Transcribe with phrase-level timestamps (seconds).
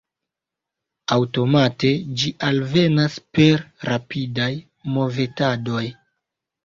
[1.15, 1.91] Aŭtomate
[2.21, 4.51] ĝi alvenas per rapidaj
[4.97, 5.89] movetadoj.